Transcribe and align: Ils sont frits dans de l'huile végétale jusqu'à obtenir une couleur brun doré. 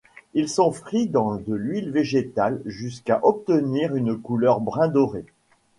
Ils 0.33 0.49
sont 0.49 0.71
frits 0.71 1.05
dans 1.05 1.35
de 1.35 1.53
l'huile 1.53 1.91
végétale 1.91 2.59
jusqu'à 2.65 3.19
obtenir 3.21 3.95
une 3.95 4.17
couleur 4.17 4.59
brun 4.59 4.87
doré. 4.87 5.25